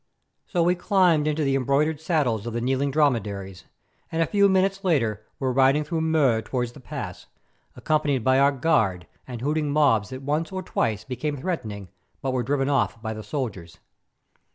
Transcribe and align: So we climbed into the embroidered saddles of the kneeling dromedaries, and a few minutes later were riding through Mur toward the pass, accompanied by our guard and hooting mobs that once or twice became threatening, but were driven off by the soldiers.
So 0.47 0.63
we 0.63 0.73
climbed 0.73 1.27
into 1.27 1.43
the 1.43 1.55
embroidered 1.55 2.01
saddles 2.01 2.47
of 2.47 2.53
the 2.53 2.59
kneeling 2.59 2.89
dromedaries, 2.89 3.65
and 4.11 4.19
a 4.19 4.25
few 4.25 4.49
minutes 4.49 4.83
later 4.83 5.23
were 5.37 5.53
riding 5.53 5.83
through 5.83 6.01
Mur 6.01 6.41
toward 6.41 6.69
the 6.69 6.79
pass, 6.79 7.27
accompanied 7.75 8.23
by 8.23 8.39
our 8.39 8.51
guard 8.51 9.05
and 9.27 9.41
hooting 9.41 9.69
mobs 9.69 10.09
that 10.09 10.23
once 10.23 10.51
or 10.51 10.63
twice 10.63 11.03
became 11.03 11.37
threatening, 11.37 11.87
but 12.19 12.31
were 12.33 12.41
driven 12.41 12.67
off 12.67 12.99
by 12.99 13.13
the 13.13 13.21
soldiers. 13.21 13.77